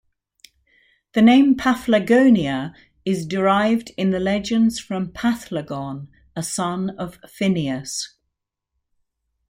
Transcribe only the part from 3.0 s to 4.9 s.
is derived in the legends